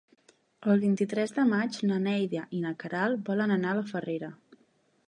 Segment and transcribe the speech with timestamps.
[0.73, 4.35] El vint-i-tres de maig na Neida i na Queralt volen anar a Farrera.